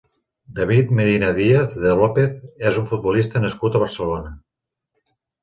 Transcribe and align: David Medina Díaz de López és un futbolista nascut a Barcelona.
David 0.57 0.89
Medina 0.99 1.29
Díaz 1.39 1.75
de 1.83 1.91
López 1.99 2.33
és 2.71 2.81
un 2.83 2.89
futbolista 2.95 3.43
nascut 3.45 3.79
a 3.79 3.83
Barcelona. 3.85 4.35